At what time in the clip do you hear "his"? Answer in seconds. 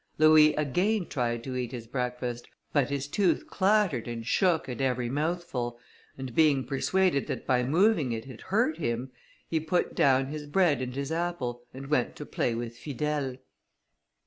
1.71-1.85, 2.89-3.07, 10.25-10.47, 10.95-11.11